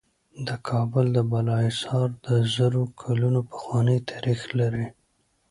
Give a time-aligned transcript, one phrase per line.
[0.47, 4.87] د کابل د بالا حصار د زرو کلونو پخوانی تاریخ لري